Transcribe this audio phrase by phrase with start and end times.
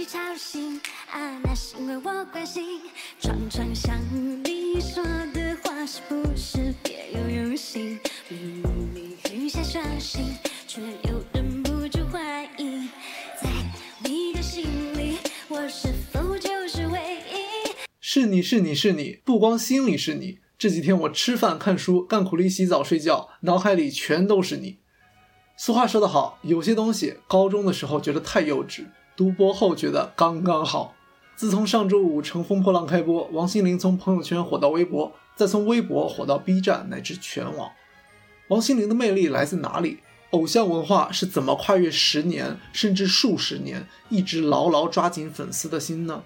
[0.00, 0.80] 起吵醒
[1.12, 2.80] 啊，那是因为我关心。
[3.20, 3.98] 常常想
[4.42, 5.04] 你说
[5.34, 8.00] 的话是不是别有用心？
[8.30, 8.64] 明
[8.94, 12.88] 明雨下双心，却又忍不住怀疑，
[13.42, 13.50] 在
[14.02, 14.64] 你的心
[14.96, 15.18] 里，
[15.48, 17.70] 我是否就是唯一？
[18.00, 20.38] 是你是你是你，不光心里是你。
[20.56, 24.78] 这几天我吃饭、看书、干苦力、洗澡、睡觉，脑海里全都是你。
[25.58, 28.86] 俗话说得好，有些东西高中的时候觉得太幼稚，
[29.20, 30.94] 独播后觉得刚刚好。
[31.36, 37.70] 自从上周五《乘风破浪》开播，王心凌从朋友圈火到微博，再从微博火到 B 站乃至全网。
[38.48, 39.98] 王心凌的魅力来自哪里？
[40.30, 46.22] 偶像文化是怎么跨越十年甚至数十年，一直牢牢抓紧粉丝的心呢？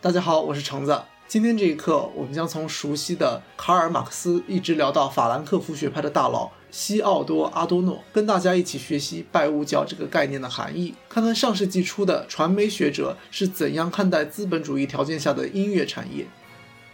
[0.00, 1.00] 大家好，我是橙子。
[1.28, 16.26] 今天这一课，我们将从熟悉的卡尔·马克思一直聊到法兰克福学派的大佬西奥多·阿多诺，跟大家一起学习拜物教这个概念的含义，看看上世纪初的传媒学者是怎样看待资本主义条件下的音乐产业。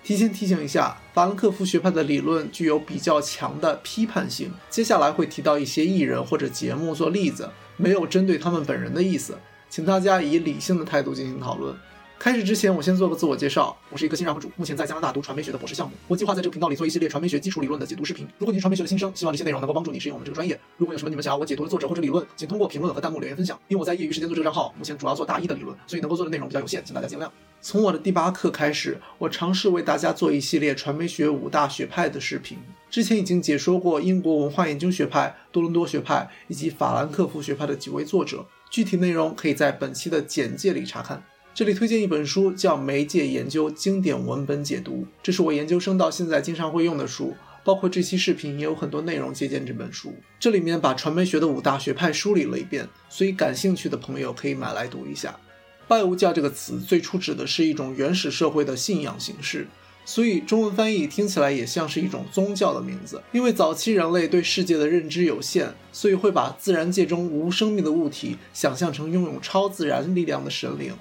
[0.02, 9.38] 提前提醒一下，法兰克福学派的理论具有比较强的批判性，接下来会提到一些艺人或者节目做例子，没有针对他们本人的意思，
[9.70, 11.72] 请大家以理性的态度进行讨论。
[12.18, 13.76] 开始之前，我先做个自我介绍。
[13.90, 15.94] 我是一个新 UP 主，目前在加拿大读传媒学的博士项目。
[16.08, 18.26] 我计划在这个频道里做一系列传媒学基础理论的解读视频。
[18.38, 20.58] 如果你是传媒学的新生，希望这些内容能够帮助你适应我们这个专业。
[20.78, 23.60] 如果有什么你们想要我解读的作者或者理论，请通过评论和弹幕留言分享。
[23.68, 27.28] 因为我在业余时间做这个账号，目前主要做大一的理论，所以能够做的内容比较有限，请大家见谅。
[27.60, 32.56] 从我的第八课开始，我尝试为大家做一系列传媒学五大学派的视频。
[32.88, 41.22] 之前已经解说过英国文化研究学派、多伦多学派以及法兰克福学派的几位作者，具体内容可以在本期的简介里查看。
[41.54, 50.12] 这里推荐一本书，叫《媒介研究经典文本解读》，这是我研究生到现在经常会用的书，包括这期视频也有很多内容借鉴这本书。
[50.40, 55.38] 这里面把传媒学的五大学派梳理了一遍，所以感兴趣的朋友可以买来读一下。
[55.86, 59.68] 拜物教这个词最初指的是一种原始社会的信仰形式，
[60.04, 63.22] 所以中文翻译听起来也像是一种宗教的名字。
[63.30, 70.92] 因为早期人类对世界的认知有限，所以会把自然界中无生命的物体想象成拥有超自然力量的神灵。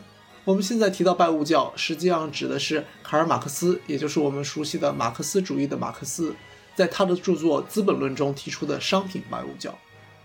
[0.46, 6.36] 我们现在提到拜物教，实际上指的是卡尔·马克思，也就是我们熟悉的马克思主义的马克思，
[6.76, 9.74] 在他的著作《资本论》中提出的商品拜物教。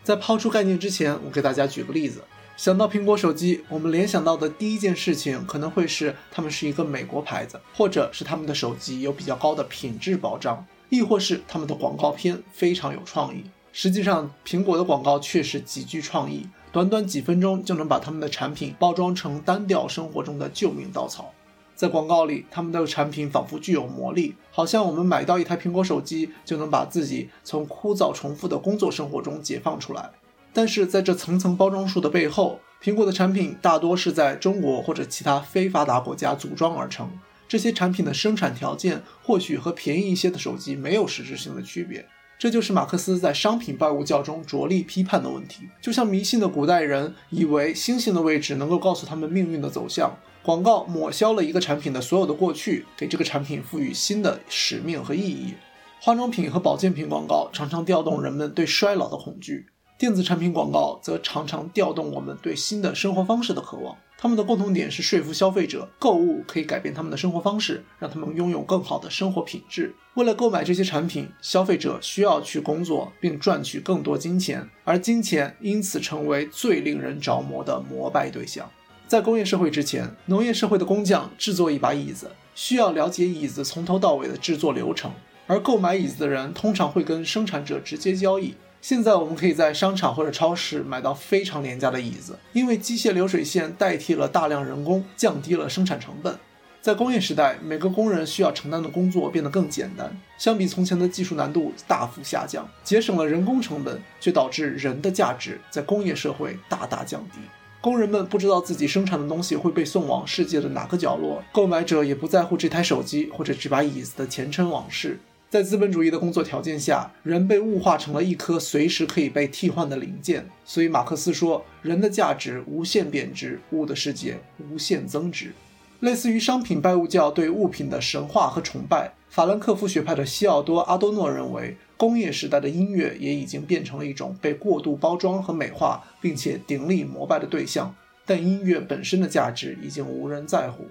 [0.03, 2.25] 在抛出概念之前，我给大家举个例子：
[2.56, 13.45] 想到苹果手机，我们联想到的第一件事情可能会是他们是一个美国牌子，或者是他们的手机有比较高的品质保障，亦或是他们的广告片非常有创意。
[13.73, 16.45] 实际上，苹果的广告确实极具创意。
[16.71, 21.33] 短短几分钟就能把他们的产品包装成单调生活中的救命稻草，
[21.75, 30.11] 在广告里，他们的产品仿佛具有魔力，好像我们买到一台苹果手机就能把自己从枯燥重复的工作生活中解放出来。
[30.53, 37.11] 但是在这层层包装术的背后，苹果的产品大多是在中国或者其他非发达国家组装而成，
[37.49, 42.06] 这些产品的生产条件或许和便宜一些的手机没有实质性的区别。
[42.38, 45.69] 这就是马克思在商品拜物教中着力批判的问题。
[45.82, 55.54] 就像迷信的古代人以为星星的位置能够告诉他们命运的走向，广告抹消了一个产品的所有的过去，给这个产品赋予新的使命和意义。
[56.00, 59.66] 化妆品和保健品广告常常调动人们对衰老的恐惧。
[59.98, 63.97] 电子产品广告则常常调动我们对新的生活方式的渴望。
[64.16, 69.92] 他们的共同点是说服消费者，购物可以改变他们的生活方式，让他们拥有更好的生活品质。
[70.14, 78.70] 为了购买这些产品，消费者需要去工作并赚取更多金钱，而金钱因此成为最令人着魔的膜拜对象。
[79.08, 85.10] 在工业社会之前，农业社会的工匠制作一把椅子，需要了解椅子从头到尾的制作流程，
[85.48, 88.54] 而购买椅子的人通常会跟生产者直接交易。
[88.81, 96.39] 现在我们可以在商场或者超市买到非常廉价的椅子，因为机械流水线代替了大量人工，降低了生产成本。
[96.81, 107.41] 在工业时代，每个工人需要承担的工作变得更简单，相比从前的技术难度大幅下降，节省了人工成本，却导致人的价值在工业社会大大降低。
[107.81, 115.19] 工人们不知道自己生产的东西会被送往世界的哪个角落，购买者也不在乎这台手机或者这把椅子的前尘往事。
[115.50, 120.47] 在资本主义的工作条件下，人被物化成了一颗随时可以被替换的零件。
[120.67, 125.55] 所以，马克思说，人的价值无限贬值，物的世界无限增值。
[126.00, 137.95] 类似于商品拜物教对物品的神话和崇拜，法兰克福学派的西奥多·阿多诺认为，工业时代的音乐也已经变成了一种被过度包装和美化，并且鼎力膜拜的对象。
[138.27, 140.85] 但音乐本身的价值已经无人在乎。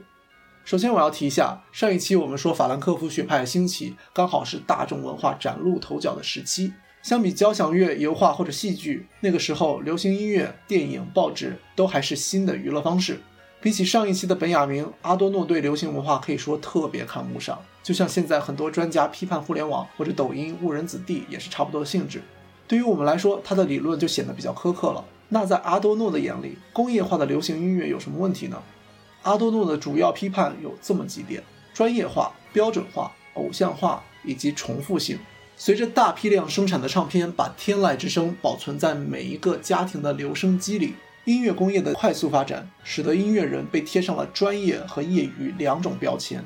[0.68, 6.74] 首先，我要提一下，上一期我们说法兰克福学派兴起，刚好是大众文化崭露头角的时期。
[7.02, 13.22] 相比交响乐、油画或者戏剧，那个时候流行音乐、电影、报纸都还是新的娱乐方式。
[13.62, 22.22] 比起上一期的本雅明，阿多诺对流行文化可以说特别看不上，就像现在很多专家批判互联网或者抖音误人子弟也是差不多的性质。
[22.68, 25.06] 对于我们来说，他的理论就显得比较苛刻了。
[25.30, 28.62] 那在阿多诺的眼里，工业化的流行音乐有什么问题呢？
[29.24, 31.44] 阿多诺的主要批判有这么几点：
[31.74, 35.18] 专业化、标准化、偶像化以及重复性。
[35.56, 40.94] 随着大批量生产的唱片把天籁之声保存在每一个家庭的留声机里，
[41.26, 46.44] 音乐工业的快速发展使得音乐人被贴上了专业和业余两种标签。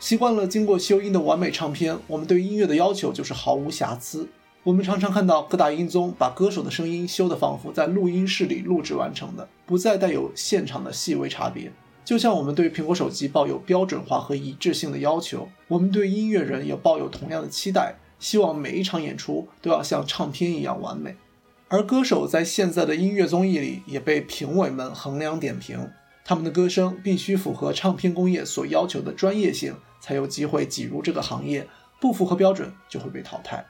[0.00, 4.28] 习惯了经过修音的完美唱片，我们对音乐的要求就是毫无瑕疵。
[4.64, 11.72] 我们常常看到各大音综把歌手的声音修得仿佛在录音室里录制完成的，不再带有现场的细微差别。
[12.08, 21.16] 就像我们对苹果手机抱有标准化和一致性的要求，我们对音乐人也抱有同样的期待，希望每一场演出都要像唱片一样完美。
[21.68, 25.90] 而歌手在现在的音乐综艺里也被评委们衡量点评，
[26.24, 31.68] 他们的歌声必须符合唱片工业所要求的专业性，才有机会挤入这个行业，
[32.00, 33.66] 不符合标准就会被淘汰。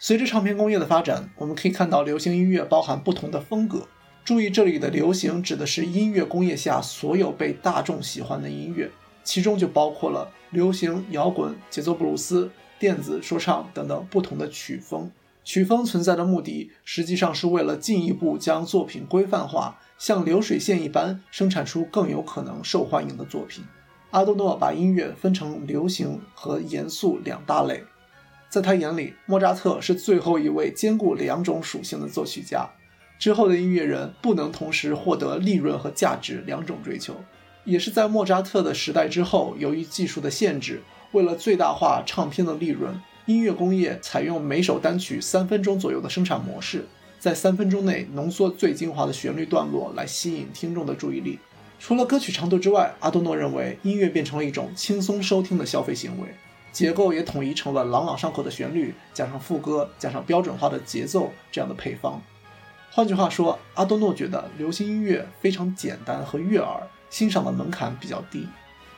[0.00, 3.86] 随着唱片工业的发展，我们可以看到流行音乐包含不同的风格。
[4.26, 8.90] 注意，这里的流行指的是音乐工业下所有被大众喜欢的音乐，
[9.22, 15.08] 其中就包括了流行、摇滚、节奏布鲁斯、电子、说唱等等不同的曲风。
[15.44, 23.62] 曲风存在的目的，实际上是为了进一步将作品规范化，像流水线一般生产出更有可能受欢迎的作品。
[24.10, 27.84] 阿多诺把音乐分成流行和严肃两大类。
[28.48, 32.68] 在他眼里，莫扎特是最后一位兼顾两种属性的作曲家。
[33.18, 37.14] 之后的音乐人不能同时获得利润和价值两种追求。
[37.64, 40.82] 也是在莫扎特的时代之后，由于技术的限制，
[41.12, 46.86] 为了最大化唱片的利润，音乐工业采用每首单曲三分钟左右的生产模式，
[47.18, 51.38] 在三分钟内浓缩最精华的旋律段落来吸引听众的注意力。
[51.80, 56.28] 除了歌曲长度之外，阿多诺认为音乐变成了一种轻松收听的消费行为。
[56.72, 62.22] 结构也统一成了朗朗上口的旋律，加上副歌，加上标准化的节奏这样的配方。
[62.96, 68.46] 换句话说，阿多诺觉得流行音乐非常简单和悦耳，欣赏的门槛比较低。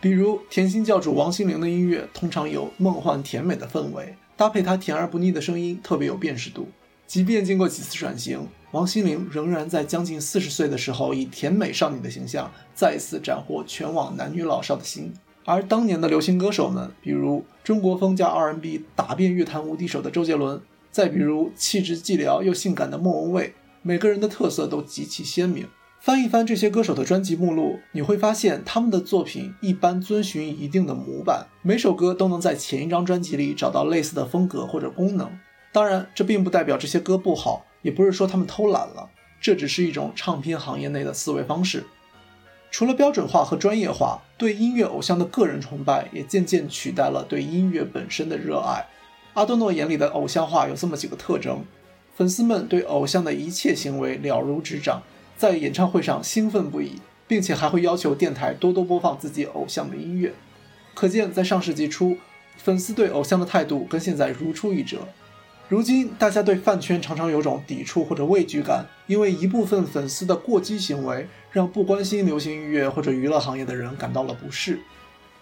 [0.00, 6.68] 比如甜心教主王心凌的音乐，通常有梦幻甜美的氛围，搭配她甜而不腻的声音，特别有辨识度。
[7.08, 15.12] 即便经过几次转型，王心凌仍然在将近四十岁的时候，以甜美少女的形象，再次斩获全网男女老少的心。
[15.44, 20.60] 而当年的流行歌手们，比如中国风加 R&B 打遍乐坛无敌手的周杰伦，
[20.92, 25.66] 再比如气质寂寥又性感的莫文蔚，每个人的特色都极其鲜明。
[26.00, 35.28] 翻一翻这些歌手的专辑目录，你会发现他们的作品一般遵循一定的模板，每首歌都能在前一张专辑里找到类似的风格或者功能。
[35.72, 39.10] 当然，这并不代表这些歌不好，也不是说他们偷懒了，
[39.40, 41.84] 这只是一种唱片行业内的思维方式。
[42.70, 48.86] 除了标准化和专业化，对音乐偶像的个人崇拜也渐渐取代了对音乐本身的热爱。
[49.34, 51.64] 阿多诺眼里的偶像化有这么几个特征：
[52.18, 55.04] 粉丝们对偶像的一切行为了如指掌，
[55.36, 60.34] 在演唱会上兴奋不已，并且还会要求电台多多播放自己偶像的音乐。
[60.94, 62.16] 可见，在上世纪初，
[62.56, 64.98] 粉丝对偶像的态度跟现在如出一辙。
[65.68, 74.80] 如今，大家对饭圈常常有种抵触或者畏惧感，因为一部分粉丝的过激行为，让不关心流行音乐或者娱乐行业的人感到了不适。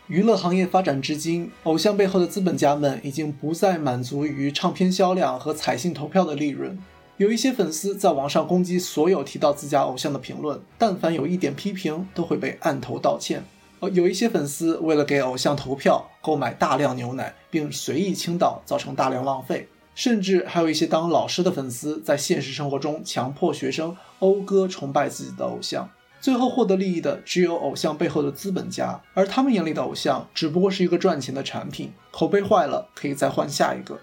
[0.09, 6.79] 娱乐行业发展至今，偶像背后的资本家们已经不再满足于唱片销量和彩信投票的利润。
[7.17, 13.43] 有一些粉丝在网上攻击所有提到自家偶像的评论，但凡有一点批评，都会被按头道歉。
[13.81, 19.69] 而有一些粉丝为了给偶像投票，购买大量牛奶，并随意倾倒，造成大量浪费。
[19.97, 25.91] 甚至还有一些当老师的粉丝，在现实生活中强迫学生讴歌崇拜自己的偶像，
[26.27, 34.01] 最后获得利益的只有偶像背后的资本家，而他们眼里的偶像只不过是一个赚钱的产品，口碑坏了可以再换下一个。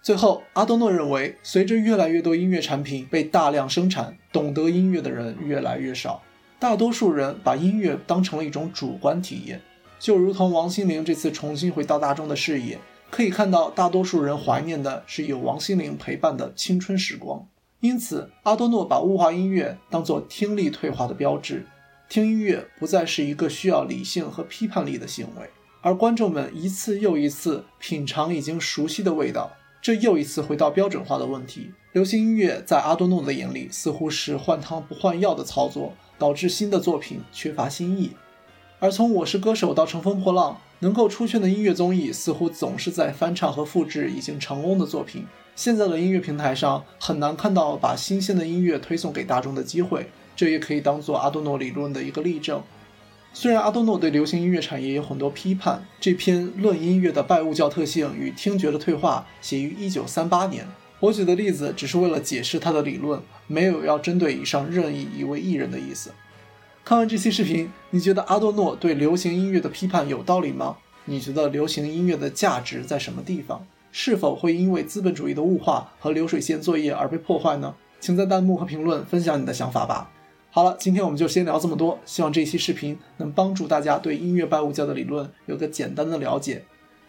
[0.00, 6.22] 最后，阿多诺认为，随着越来越多音乐产品被大量生产，懂得音乐的人越来越少，
[6.60, 9.60] 大多数人把音乐当成了一种主观体验，
[9.98, 12.78] 就如同王心凌这次重新回到大众的视野。
[13.10, 17.44] 可以看到，大多数人怀念的是有王心凌陪伴的青春时光。
[17.80, 21.66] 因此，阿多诺把物化音乐当作听力退化的标志。
[22.08, 25.48] 听音乐不再是一个需要理性和批判力的行为，
[25.80, 29.50] 而观众们一次又一次品尝已经熟悉的味道，
[29.82, 31.72] 这又一次回到标准化的问题。
[31.92, 38.12] 流行音乐在阿多诺的眼里似乎是换汤不换药的操作，导致新的作品缺乏新意。
[38.80, 40.52] 而从《我是歌手》到《乘风破浪》。
[40.84, 45.24] 能够出圈的音乐综艺似乎总是在翻唱和复制已经成功的作品。
[45.56, 50.10] 现在的音乐平台上很难看到把新鲜的音乐推送给大众的机会。
[50.36, 52.62] 这也可以当做阿多诺理论的一个例证。
[53.32, 60.66] 虽然阿多诺对流行音乐产业有很多批判，这篇《论音乐的拜物教特性与听觉的退化》写于1938年。
[61.00, 66.10] 我举的例子只是为了解释他的理论，没有要针对以上任意一位艺人的意思。
[66.84, 70.76] 看完这期视频，你觉得阿多诺对流行音乐的批判有道理吗？
[71.06, 73.66] 你觉得流行音乐的价值在什么地方？
[73.90, 77.74] 是否会因为资本主义的物化和流水线作业而被破坏呢？
[78.00, 80.10] 请在弹幕和评论分享你的想法吧。
[80.50, 81.98] 好了，今天我们就先聊这么多。
[82.04, 86.66] 希望这期视频能帮助大家对音乐拜物教的理论有个简单的了解。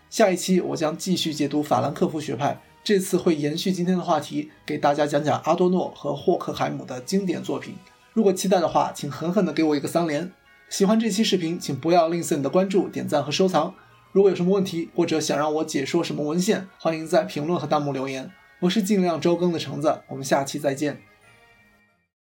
[0.10, 7.75] 下一期我将继续解读法兰克福学派，这次会延续今天的话题，给大家讲讲阿多诺和霍克海姆的经典作品。
[8.16, 10.32] 如果期待的话，请狠狠的给我一个三连。
[10.70, 13.76] 喜欢这期视频，请不要吝啬你的关注、点赞和收藏。
[14.14, 18.32] 如果有什么问题，或者想让我解说什么文献，欢迎在评论和弹幕留言。
[18.62, 21.02] 我是尽量周更的橙子，我们下期再见。